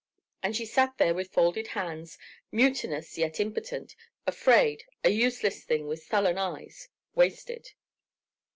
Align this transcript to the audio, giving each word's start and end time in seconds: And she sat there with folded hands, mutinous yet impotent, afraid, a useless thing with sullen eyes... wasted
And 0.41 0.55
she 0.55 0.65
sat 0.65 0.97
there 0.97 1.13
with 1.13 1.31
folded 1.31 1.67
hands, 1.67 2.17
mutinous 2.51 3.19
yet 3.19 3.39
impotent, 3.39 3.95
afraid, 4.25 4.83
a 5.03 5.11
useless 5.11 5.63
thing 5.63 5.85
with 5.85 6.01
sullen 6.01 6.39
eyes... 6.39 6.89
wasted 7.13 7.69